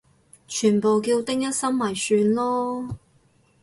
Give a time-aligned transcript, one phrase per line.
[0.47, 2.95] 全部叫丁一心咪算囉